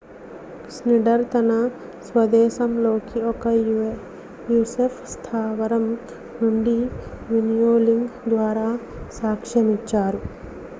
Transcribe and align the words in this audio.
Schneider 0.67 1.23
తన 1.31 1.49
స్వదేశంలోని 2.07 3.19
ఒక 3.31 3.45
usaf 4.55 4.81
స్థావరం 5.13 5.85
నుండి 6.41 6.77
వీడియోలింక్ 7.29 8.11
ద్వారా 8.27 8.67
సాక్ష్యమిచ్చారు 9.19 10.21